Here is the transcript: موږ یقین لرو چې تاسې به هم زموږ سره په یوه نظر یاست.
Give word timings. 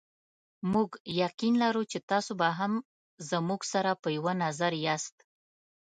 موږ 0.73 0.89
یقین 1.23 1.53
لرو 1.63 1.83
چې 1.91 1.99
تاسې 2.09 2.33
به 2.39 2.47
هم 2.59 2.73
زموږ 3.29 3.61
سره 3.73 3.91
په 4.01 4.07
یوه 4.17 4.33
نظر 4.43 4.71
یاست. 4.85 5.15